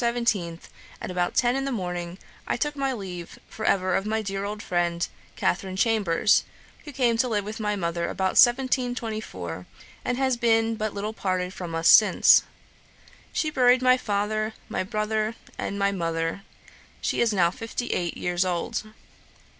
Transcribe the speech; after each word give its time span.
17, 0.03 0.59
at 0.99 1.11
about 1.11 1.35
ten 1.35 1.55
in 1.55 1.63
the 1.63 1.71
morning, 1.71 2.17
I 2.47 2.57
took 2.57 2.75
my 2.75 2.91
leave 2.91 3.37
for 3.47 3.65
ever 3.65 3.93
of 3.93 4.07
my 4.07 4.23
dear 4.23 4.43
old 4.45 4.63
friend, 4.63 5.07
Catharine 5.35 5.75
Chambers, 5.75 6.43
who 6.85 6.91
came 6.91 7.17
to 7.19 7.27
live 7.27 7.45
with 7.45 7.59
my 7.59 7.75
mother 7.75 8.09
about 8.09 8.31
1724, 8.41 9.67
and 10.03 10.17
has 10.17 10.37
been 10.37 10.73
but 10.75 10.95
little 10.95 11.13
parted 11.13 11.53
from 11.53 11.75
us 11.75 11.87
since. 11.87 12.41
She 13.31 13.51
buried 13.51 13.83
my 13.83 13.95
father, 13.95 14.55
my 14.69 14.81
brother, 14.81 15.35
and 15.59 15.77
my 15.77 15.91
mother. 15.91 16.41
She 16.99 17.21
is 17.21 17.31
now 17.31 17.51
fifty 17.51 17.89
eight 17.91 18.17
years 18.17 18.43
old. 18.43 18.81